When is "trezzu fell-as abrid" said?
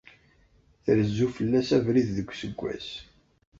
0.83-2.07